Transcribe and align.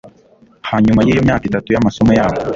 hanyuma 0.69 1.01
y'iyo 1.01 1.21
myaka 1.27 1.43
itatu 1.49 1.67
y'amasomo 1.69 2.11
yabo 2.19 2.37